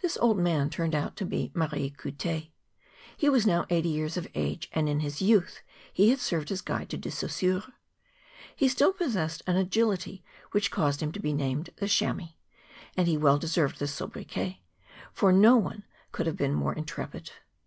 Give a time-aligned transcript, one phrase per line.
[0.00, 2.48] This old man turned out to be Marie Couttet;
[3.14, 5.60] he was now eighty years of age, and in his youth
[5.92, 7.64] he had served as guide to De Saussure.
[8.56, 12.32] He still possessed an agility which caused him to be named' The Chamois;'
[12.96, 14.62] and he well deserved this sobriquet,
[15.12, 17.30] for no one could have been more intrepid.